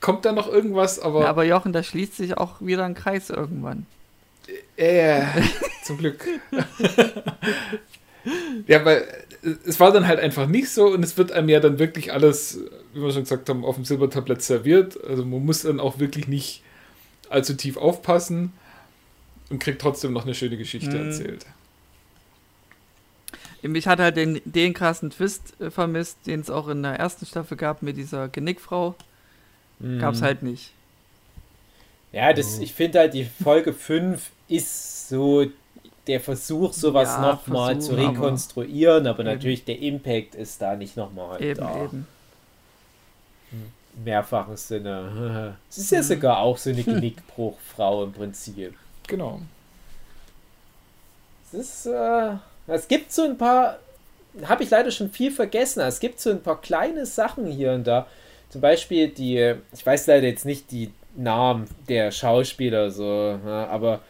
[0.00, 0.98] kommt da noch irgendwas?
[0.98, 3.86] Aber, Ja, aber Jochen, da schließt sich auch wieder ein Kreis irgendwann.
[4.76, 5.22] äh,
[5.84, 6.24] zum Glück.
[8.66, 9.04] ja, weil
[9.66, 12.60] es war dann halt einfach nicht so und es wird einem ja dann wirklich alles,
[12.94, 15.02] wie wir schon gesagt haben, auf dem Silbertablett serviert.
[15.04, 16.62] Also man muss dann auch wirklich nicht
[17.28, 18.52] allzu tief aufpassen
[19.50, 21.06] und kriegt trotzdem noch eine schöne Geschichte Mhm.
[21.06, 21.46] erzählt.
[23.66, 27.24] Mich hat halt den, den krassen Twist äh, vermisst, den es auch in der ersten
[27.26, 28.94] Staffel gab mit dieser Genickfrau.
[29.98, 30.24] Gab's Mhm.
[30.24, 30.70] halt nicht.
[32.12, 35.46] Ja, das, ich finde halt, die Folge 5 ist so
[36.06, 39.32] der Versuch, sowas Ja, nochmal zu aber- rekonstruieren, aber Eben.
[39.32, 41.84] natürlich der Impact ist da nicht nochmal Eben, da.
[41.84, 42.06] eben.
[43.50, 45.56] Im mehrfachen Sinne.
[45.70, 46.02] Es ist ja Mhm.
[46.04, 48.74] sogar auch so eine Genickbruchfrau im Prinzip.
[49.08, 49.40] Genau.
[51.46, 52.34] Es ist, äh,
[52.66, 53.78] es gibt so ein paar,
[54.44, 57.86] habe ich leider schon viel vergessen, es gibt so ein paar kleine Sachen hier und
[57.86, 58.06] da.
[58.50, 64.00] zum Beispiel die, ich weiß leider jetzt nicht die Namen der Schauspieler so, aber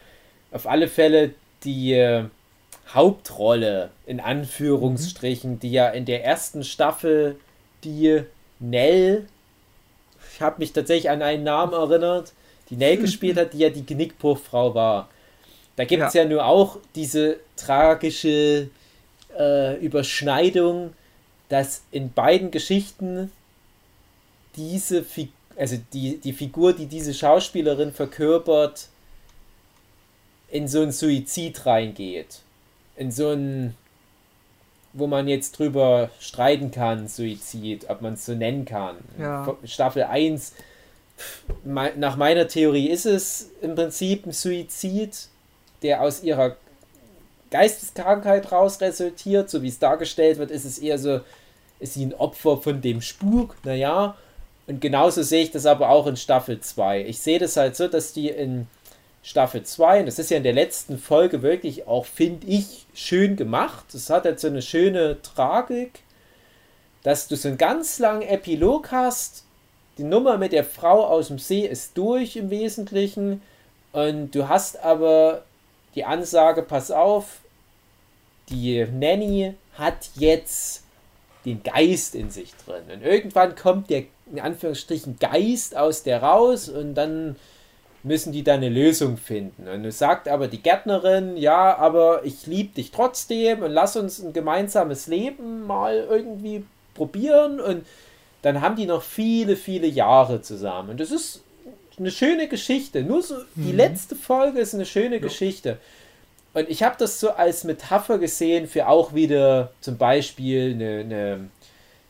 [0.51, 2.25] auf alle Fälle die äh,
[2.93, 7.37] Hauptrolle in Anführungsstrichen, die ja in der ersten Staffel
[7.83, 8.21] die
[8.59, 9.27] Nell,
[10.33, 12.33] ich habe mich tatsächlich an einen Namen erinnert,
[12.69, 15.09] die Nell gespielt hat, die ja die Genickbruchfrau war.
[15.75, 16.23] Da gibt es ja.
[16.23, 18.69] ja nur auch diese tragische
[19.37, 20.93] äh, Überschneidung,
[21.49, 23.31] dass in beiden Geschichten
[24.55, 28.89] diese Figur, also die, die Figur, die diese Schauspielerin verkörpert,
[30.49, 32.39] in so einen Suizid reingeht.
[32.95, 33.75] In so einen,
[34.93, 38.97] wo man jetzt drüber streiten kann, Suizid, ob man es so nennen kann.
[39.19, 39.57] Ja.
[39.65, 40.53] Staffel 1,
[41.63, 45.29] nach meiner Theorie ist es im Prinzip ein Suizid,
[45.81, 46.55] der aus ihrer
[47.51, 51.21] Geisteskrankheit raus resultiert, so wie es dargestellt wird, ist es eher so,
[51.79, 54.15] ist sie ein Opfer von dem Spuk, naja.
[54.67, 57.05] Und genauso sehe ich das aber auch in Staffel 2.
[57.05, 58.67] Ich sehe das halt so, dass die in
[59.23, 63.35] Staffel 2, und das ist ja in der letzten Folge wirklich auch, finde ich, schön
[63.35, 63.85] gemacht.
[63.91, 65.99] Das hat halt so eine schöne Tragik,
[67.03, 69.43] dass du so einen ganz langen Epilog hast.
[69.97, 73.41] Die Nummer mit der Frau aus dem See ist durch im Wesentlichen.
[73.93, 75.43] Und du hast aber
[75.95, 77.39] die Ansage, pass auf,
[78.49, 80.83] die Nanny hat jetzt
[81.45, 82.83] den Geist in sich drin.
[82.93, 87.35] Und irgendwann kommt der, in Anführungsstrichen, Geist aus der raus und dann
[88.03, 89.67] müssen die da eine Lösung finden.
[89.67, 94.19] Und es sagt aber die Gärtnerin, ja, aber ich liebe dich trotzdem und lass uns
[94.19, 97.59] ein gemeinsames Leben mal irgendwie probieren.
[97.59, 97.85] Und
[98.43, 100.91] dann haben die noch viele, viele Jahre zusammen.
[100.91, 101.41] Und das ist
[101.99, 103.03] eine schöne Geschichte.
[103.03, 103.77] Nur so, die mhm.
[103.77, 105.21] letzte Folge ist eine schöne ja.
[105.21, 105.77] Geschichte.
[106.53, 111.49] Und ich habe das so als Metapher gesehen für auch wieder zum Beispiel eine, eine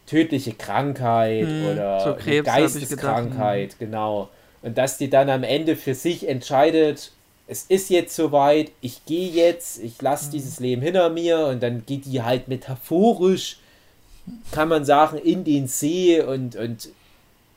[0.06, 4.30] tödliche Krankheit mhm, oder eine Geisteskrankheit, gedacht, genau.
[4.62, 7.12] Und dass die dann am Ende für sich entscheidet,
[7.48, 10.32] es ist jetzt soweit, ich gehe jetzt, ich lasse mhm.
[10.32, 13.58] dieses Leben hinter mir und dann geht die halt metaphorisch,
[14.52, 16.90] kann man sagen, in den See und, und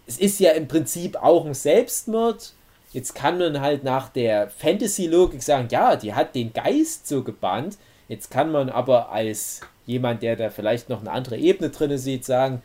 [0.09, 2.55] es ist ja im Prinzip auch ein Selbstmord.
[2.92, 7.77] Jetzt kann man halt nach der Fantasy-Logik sagen, ja, die hat den Geist so gebannt.
[8.09, 12.25] Jetzt kann man aber als jemand, der da vielleicht noch eine andere Ebene drin sieht,
[12.25, 12.62] sagen,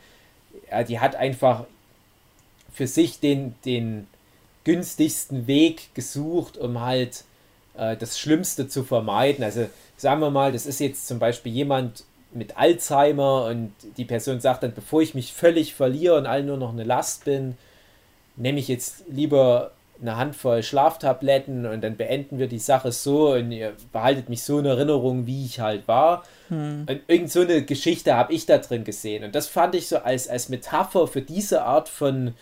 [0.70, 1.66] ja, die hat einfach
[2.72, 4.06] für sich den, den
[4.64, 7.24] günstigsten Weg gesucht, um halt
[7.76, 9.44] äh, das Schlimmste zu vermeiden.
[9.44, 12.04] Also sagen wir mal, das ist jetzt zum Beispiel jemand
[12.34, 16.56] mit Alzheimer und die Person sagt dann, bevor ich mich völlig verliere und allen nur
[16.56, 17.56] noch eine Last bin,
[18.36, 19.70] nehme ich jetzt lieber
[20.00, 24.58] eine Handvoll Schlaftabletten und dann beenden wir die Sache so und ihr behaltet mich so
[24.58, 26.24] in Erinnerung, wie ich halt war.
[26.48, 26.86] Hm.
[26.88, 29.24] Und irgend so eine Geschichte habe ich da drin gesehen.
[29.24, 32.34] Und das fand ich so als, als Metapher für diese Art von,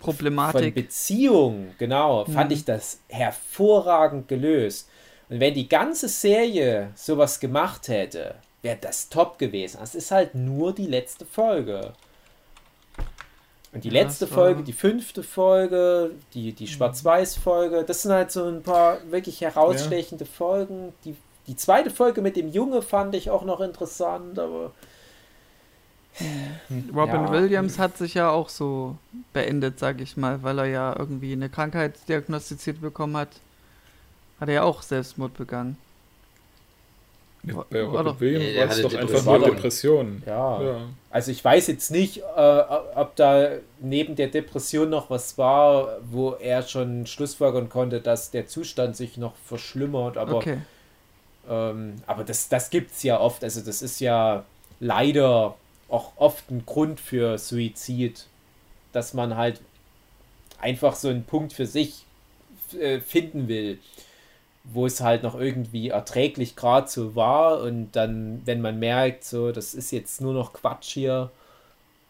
[0.00, 0.74] Problematik.
[0.74, 2.32] Von Beziehung, genau, mhm.
[2.32, 4.88] fand ich das hervorragend gelöst.
[5.28, 8.36] Und wenn die ganze Serie sowas gemacht hätte,
[8.68, 9.80] wäre das top gewesen.
[9.82, 11.94] Es ist halt nur die letzte Folge.
[13.72, 16.68] Und die ja, letzte Folge, die fünfte Folge, die, die mhm.
[16.68, 20.30] Schwarz-Weiß-Folge, das sind halt so ein paar wirklich herausstechende ja.
[20.30, 20.92] Folgen.
[21.06, 24.72] Die, die zweite Folge mit dem Junge fand ich auch noch interessant, aber
[26.94, 27.32] Robin ja.
[27.32, 28.96] Williams hat sich ja auch so
[29.32, 33.30] beendet, sag ich mal, weil er ja irgendwie eine Krankheit diagnostiziert bekommen hat.
[34.40, 35.78] Hat er ja auch Selbstmord begangen.
[37.48, 40.22] Ja, bei Robin Williams war es doch einfach nur Depression.
[40.26, 40.62] Ja.
[40.62, 40.80] ja.
[41.10, 42.62] Also ich weiß jetzt nicht, äh,
[42.94, 48.46] ob da neben der Depression noch was war, wo er schon schlussfolgern konnte, dass der
[48.46, 50.16] Zustand sich noch verschlimmert.
[50.16, 50.58] Aber, okay.
[51.48, 53.42] ähm, aber das, das gibt es ja oft.
[53.42, 54.44] Also das ist ja
[54.80, 55.56] leider
[55.88, 58.26] auch oft ein Grund für Suizid,
[58.92, 59.60] dass man halt
[60.60, 62.04] einfach so einen Punkt für sich
[62.78, 63.78] äh, finden will,
[64.72, 69.52] wo es halt noch irgendwie erträglich gerade so war und dann, wenn man merkt, so,
[69.52, 71.30] das ist jetzt nur noch Quatsch hier,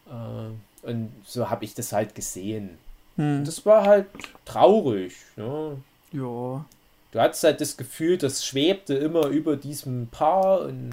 [0.06, 2.78] äh, und so habe ich das halt gesehen.
[3.16, 3.44] Hm.
[3.44, 4.06] Das war halt
[4.44, 5.14] traurig.
[5.36, 5.76] Ne?
[6.12, 6.64] Ja.
[7.10, 10.92] Du hattest halt das Gefühl, das schwebte immer über diesem Paar und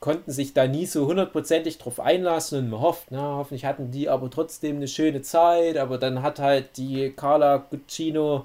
[0.00, 4.08] konnten sich da nie so hundertprozentig drauf einlassen und man hofft, na, hoffentlich hatten die
[4.10, 8.44] aber trotzdem eine schöne Zeit, aber dann hat halt die Carla Guccino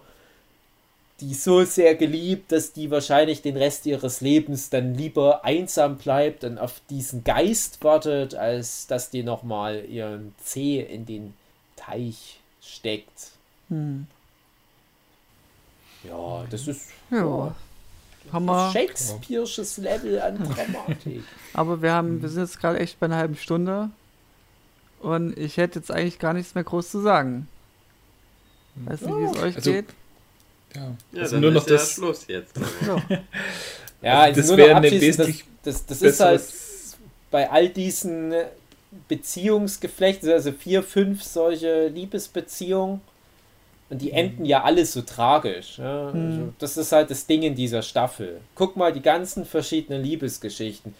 [1.21, 6.43] die so sehr geliebt, dass die wahrscheinlich den Rest ihres Lebens dann lieber einsam bleibt
[6.43, 11.33] und auf diesen Geist wartet, als dass die nochmal ihren Zeh in den
[11.75, 13.31] Teich steckt.
[13.69, 14.07] Hm.
[16.03, 16.89] Ja, das ist.
[17.11, 17.55] Ja.
[18.31, 18.71] Hammer.
[18.73, 21.23] Shakespeare'sches Level an Dramatik.
[21.53, 23.89] Aber wir haben, wir sind jetzt gerade echt bei einer halben Stunde.
[25.01, 27.47] Und ich hätte jetzt eigentlich gar nichts mehr groß zu sagen.
[28.75, 29.85] Weiß nicht, wie es euch Also- geht.
[30.75, 30.95] Ja.
[31.11, 31.91] Ja, also dann nur noch ist ja das.
[31.93, 32.53] Schluss jetzt.
[32.85, 33.03] Ja.
[34.01, 36.41] Ja, Also also das nur wäre noch eine abschließend, das, wesentlich das, das ist halt
[37.31, 38.33] bei all diesen
[39.09, 43.01] Beziehungsgeflechten, also vier, fünf solche Liebesbeziehungen,
[43.89, 45.79] und die enden ja alle so tragisch.
[45.79, 46.07] Ja?
[46.07, 46.53] Also Mhm.
[46.59, 48.39] das ist halt das Ding in dieser Staffel.
[48.53, 50.93] Guck mal die ganzen verschiedenen Liebesgeschichten.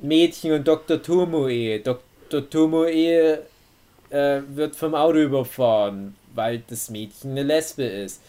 [0.00, 1.00] Mädchen und Dr.
[1.00, 1.78] Tomoe.
[1.78, 2.50] Dr.
[2.50, 3.38] Tomoe
[4.10, 8.20] äh, wird vom Auto überfahren, weil das Mädchen eine Lesbe ist.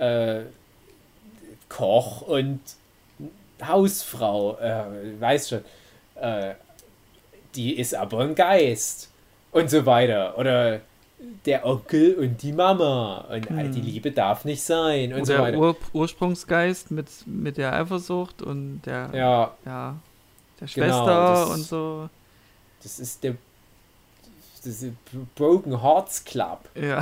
[0.00, 0.42] Äh,
[1.68, 2.60] Koch und
[3.62, 5.60] Hausfrau, äh, weiß schon,
[6.16, 6.54] äh,
[7.54, 9.10] die ist aber ein Geist
[9.52, 10.36] und so weiter.
[10.38, 10.80] Oder
[11.44, 13.72] der Onkel und die Mama und Hm.
[13.72, 15.58] die Liebe darf nicht sein und so Oder weiter.
[15.58, 19.54] Ur Ursprungsgeist mit, mit der Eifersucht und der, ja.
[19.66, 19.96] ja,
[20.60, 22.08] der Genau, Schwester das- und so.
[22.82, 23.34] das ist der
[24.64, 24.84] das
[25.34, 26.60] Broken Hearts Club.
[26.74, 27.00] Ja.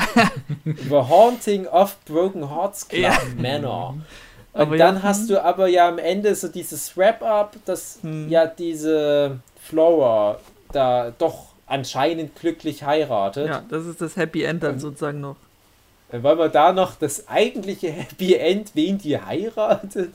[0.64, 3.18] The Haunting of Broken Hearts Club Ja.
[3.37, 3.90] Männer.
[4.53, 5.29] Und Aber dann ja, hast hm.
[5.29, 8.29] du aber ja am Ende so dieses Wrap-up, dass Hm.
[8.29, 10.38] ja diese Flora
[10.73, 13.47] da doch anscheinend glücklich heiratet.
[13.49, 15.37] ja, das ist das Happy End dann sozusagen noch.
[16.11, 20.14] Dann wollen wir da noch das eigentliche Happy End, wen die heiratet.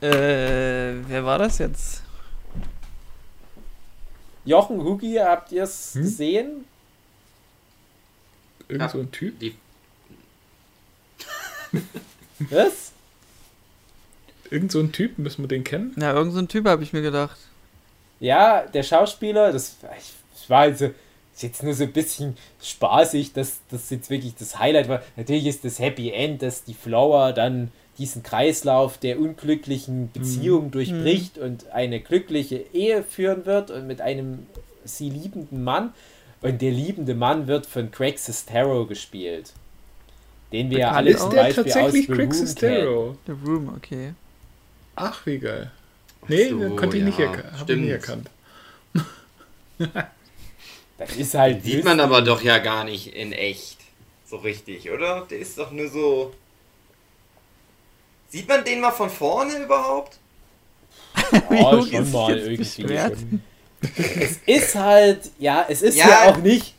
[0.00, 2.02] Äh, wer war das jetzt?
[4.50, 6.02] Jochen Hugi, habt ihr es Hm?
[6.02, 6.64] gesehen?
[8.68, 8.88] Irgend Ja.
[8.88, 9.38] so ein Typ.
[9.38, 9.54] Die,
[12.50, 12.92] Was?
[14.50, 15.94] Irgend so ein Typ, müssen wir den kennen?
[16.00, 17.36] Ja, irgend so ein Typ habe ich mir gedacht.
[18.18, 23.32] Ja, der Schauspieler, das, ich, ich war also, ist jetzt nur so ein bisschen spaßig,
[23.32, 25.02] dass das jetzt wirklich das Highlight war.
[25.16, 31.38] Natürlich ist das Happy End, dass die Flower dann diesen Kreislauf der unglücklichen Beziehung durchbricht
[31.38, 34.46] und eine glückliche Ehe führen wird und mit einem
[34.84, 35.92] sie liebenden Mann.
[36.42, 39.52] Und der liebende Mann wird von Craig Sestero gespielt.
[40.52, 42.46] Den wir ja Bekannt alle zum Beispiel tatsächlich aus The Craig Room kennen.
[42.46, 43.16] Sestero?
[43.26, 44.14] The Room, okay.
[44.96, 45.70] Ach, wie geil.
[46.26, 48.30] Nee, so, konnte ich nicht, ja, erka hab ich nicht erkannt.
[50.98, 53.78] Das ist halt sieht man aber doch ja gar nicht in echt.
[54.26, 55.26] So richtig, oder?
[55.30, 56.34] Der ist doch nur so.
[58.30, 60.18] Sieht man den mal von vorne überhaupt?
[61.50, 63.40] Ja, Yogi schon mal jetzt irgendwie.
[64.16, 66.30] Es ist halt, ja, es ist ja, Ja.
[66.30, 66.74] auch nicht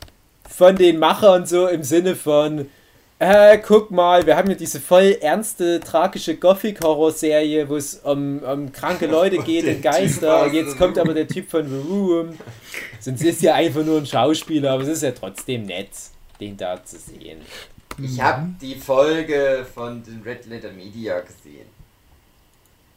[0.48, 2.68] von den Machern so im Sinne von,
[3.18, 8.72] äh, guck mal, wir haben ja diese voll ernste, tragische Gothic-Horror-Serie, wo es um, um
[8.72, 10.44] kranke Leute geht und Geister.
[10.44, 12.38] Und jetzt kommt aber der Typ von The Room.
[13.00, 15.90] Sonst ist ja einfach nur ein Schauspieler, aber es ist ja trotzdem nett,
[16.40, 17.40] den da zu sehen.
[17.98, 21.66] Ich habe die Folge von den Red Letter Media gesehen.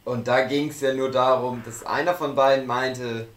[0.04, 3.28] Und da ging es ja nur darum, dass einer von beiden meinte,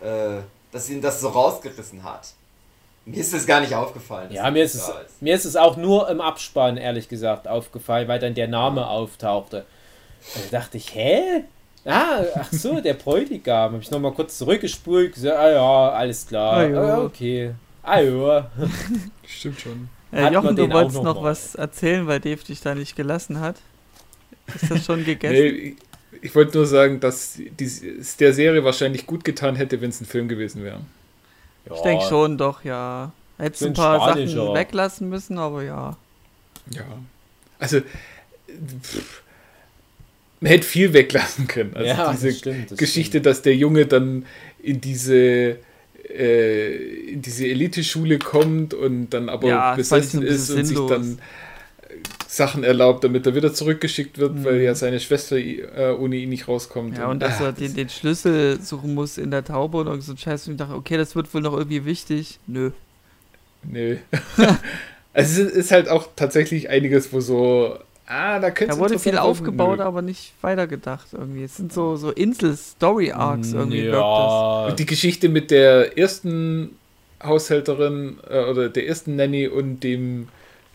[0.00, 2.34] äh, dass ihn das so rausgerissen hat.
[3.06, 4.30] Mir ist das gar nicht aufgefallen.
[4.32, 8.08] Ja, mir ist, es, da mir ist es auch nur im Abspann, ehrlich gesagt, aufgefallen,
[8.08, 9.66] weil dann der Name auftauchte.
[10.34, 11.44] Und da dachte ich, hä?
[11.84, 13.72] Ah, ach so, der Bräutigam.
[13.72, 16.52] Habe ich nochmal kurz zurückgespult, gesagt, ah ja, alles klar.
[16.54, 16.80] Ah ja.
[16.80, 17.54] Ah, okay.
[17.82, 18.50] Ah ja.
[19.26, 19.88] Stimmt schon.
[20.14, 23.56] Äh, Jochen, du wolltest noch noch was erzählen, weil Dave dich da nicht gelassen hat.
[24.54, 25.34] Ist das schon gegessen?
[25.34, 25.76] Nee,
[26.22, 30.00] ich, wollte nur sagen, dass die, es der Serie wahrscheinlich gut getan hätte, wenn es
[30.00, 30.80] ein Film gewesen wäre.
[31.64, 33.12] Ich denke schon, doch, ja.
[33.38, 34.44] Hättest ein ein paar spanischer.
[34.44, 35.96] Sachen weglassen müssen, aber ja.
[36.70, 36.84] Ja.
[37.58, 39.22] Also, pff,
[40.40, 41.74] man hätte viel weglassen können.
[41.74, 43.26] Also ja, diese das stimmt, das Geschichte, Stimmt.
[43.26, 44.26] dass der Junge dann
[44.62, 45.56] in diese
[46.08, 46.74] äh,
[47.12, 50.90] in diese Eliteschule kommt und dann aber Ja, besessen ist und sich sinnlos.
[50.90, 51.18] dann
[51.88, 51.94] äh,
[52.28, 54.44] Sachen erlaubt, damit er wieder zurückgeschickt wird, Mhm.
[54.44, 56.98] weil ja seine Schwester äh, ohne ihn nicht rauskommt.
[56.98, 60.12] Ja, und dass ah, er den, den Schlüssel suchen muss in der Taube und so
[60.12, 60.46] ein Scheiß.
[60.48, 62.38] Und ich dachte, okay, das wird wohl noch irgendwie wichtig.
[62.46, 62.70] Nö.
[63.62, 63.96] Nö.
[65.12, 69.18] also es ist halt auch tatsächlich einiges, wo so, ah, da könnte Da wurde viel
[69.18, 69.84] aufgebaut, Nö.
[69.84, 71.44] aber nicht weitergedacht irgendwie.
[71.44, 76.76] Es sind so, so Insel-Story-Arcs irgendwie, wirkt ja, Und die Geschichte mit der ersten
[77.22, 80.28] Haushälterin äh, oder der ersten Nanny und dem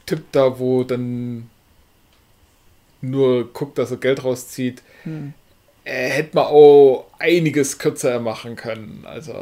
[0.06, 1.50] Typ da, wo dann
[3.02, 4.82] nur guckt, dass er Geld rauszieht.
[5.04, 5.34] Hm.
[5.86, 9.04] äh, hätte man auch einiges kürzer machen können.
[9.06, 9.34] Also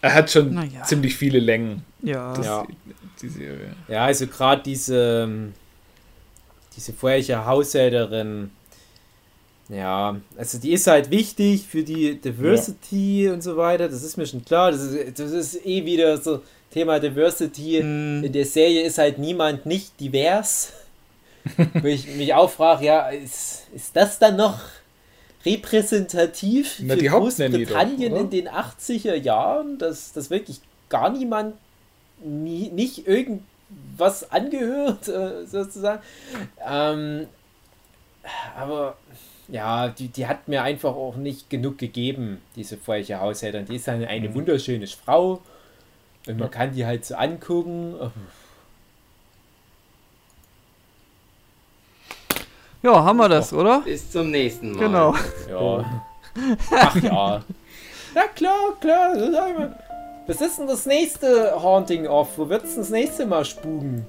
[0.00, 0.82] er hat schon ja.
[0.82, 2.34] ziemlich viele Längen, Ja.
[2.34, 2.66] das, Ja.
[3.22, 3.74] die Serie.
[3.88, 5.54] Ja, also gerade diese, ähm,
[6.76, 8.50] diese vorherige Haushälterin,
[9.68, 14.26] ja, also die ist halt wichtig für die Diversity und so weiter, das ist mir
[14.26, 14.72] schon klar.
[14.72, 17.78] Das ist, das ist eh wieder so Thema Diversity.
[17.80, 18.24] Hm.
[18.24, 20.72] In der Serie ist halt niemand nicht divers.
[21.74, 24.60] Wo ich mich auch frage, ja, ist, ist das dann noch
[25.44, 31.54] repräsentativ Na, für Großbritannien doch, in den 80er Jahren, dass, dass wirklich gar niemand
[32.22, 33.08] nie, nicht
[33.72, 36.02] irgendwas angehört, äh, sozusagen.
[36.66, 37.26] Ähm,
[38.56, 38.96] aber
[39.48, 43.66] ja, die, die hat mir einfach auch nicht genug gegeben, diese feuchte Haushälterin.
[43.66, 44.34] Die ist eine, eine Mhm.
[44.34, 45.40] wunderschöne Frau
[46.26, 47.94] und man kann die halt so angucken.
[52.82, 53.80] Ja, haben wir das, oder?
[53.82, 54.78] Bis zum nächsten Mal.
[54.80, 55.14] Genau.
[55.48, 56.02] Ja.
[56.72, 57.42] Ach ja.
[58.14, 59.78] Na klar, klar.
[60.32, 62.28] Was ist denn das nächste Haunting Off?
[62.38, 64.06] Wo wird's denn das nächste Mal spuken?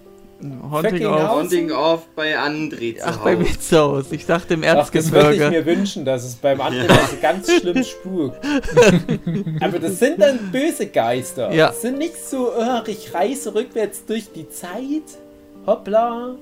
[0.72, 1.20] Haunting Fucking of.
[1.20, 1.30] House.
[1.30, 3.44] Haunting off bei André zu Ach, bei Hause.
[3.44, 4.16] mir zu Hause.
[4.16, 5.50] Ich dachte im Ach, das würde ich Erzgebirge.
[5.52, 8.38] mir wünschen, dass es beim anderen also ganz schlimm spukt.
[9.62, 11.54] Aber das sind dann böse Geister.
[11.54, 11.68] Ja.
[11.68, 15.04] Das sind nicht so, oh, ich reise rückwärts durch die Zeit.
[15.68, 16.36] Hoppla.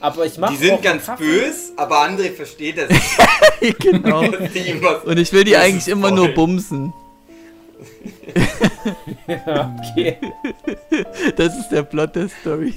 [0.00, 3.80] Aber ich mache Die sind ganz böse, aber André versteht das nicht.
[3.80, 4.20] genau.
[5.04, 6.16] Und ich will die eigentlich immer voll.
[6.16, 6.92] nur bumsen.
[9.26, 10.16] Okay.
[11.36, 12.74] Das ist der Plot der Story.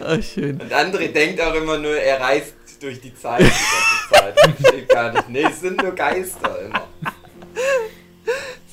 [0.00, 0.60] Ah, schön.
[0.60, 4.34] Und André denkt auch immer nur, er reist durch die Zeit die Zeit.
[4.36, 5.28] Das gar nicht.
[5.28, 6.86] Nee, es sind nur Geister immer.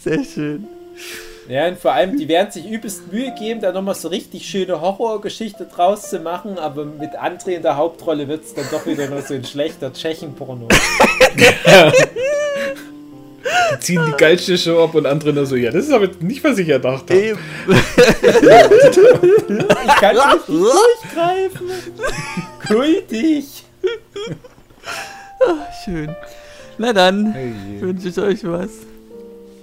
[0.01, 0.67] Sehr schön.
[1.47, 4.79] Ja, und vor allem, die werden sich übelst Mühe geben, da nochmal so richtig schöne
[4.79, 9.09] Horrorgeschichte draus zu machen, aber mit André in der Hauptrolle wird es dann doch wieder
[9.09, 10.69] nur so ein schlechter Tschechenporno.
[13.43, 16.43] Die ziehen die geilste Show ab und andere nur so, ja, das ist aber nicht,
[16.43, 17.19] was ich erdacht habe.
[17.19, 17.39] Eben.
[19.85, 21.69] Ich kann nicht durchgreifen.
[22.67, 23.45] Kultig.
[25.83, 26.15] Schön.
[26.77, 27.53] Na dann Hey.
[27.81, 28.69] wünsche ich euch was.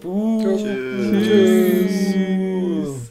[0.02, 0.42] Buh.
[0.58, 1.28] Tschüss.
[2.12, 3.09] Tschüss.